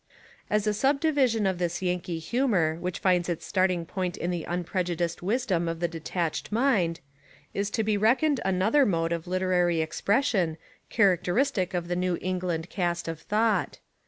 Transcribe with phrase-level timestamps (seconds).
[0.49, 5.21] As a subdivision of this Yankee humour which finds its starting point in the unprejudiced
[5.21, 7.01] wisdom of the detached mind,
[7.53, 10.57] is to be reck oned another mode of literary expression
[10.89, 13.77] char acteristic of the Nevy England cast of thought.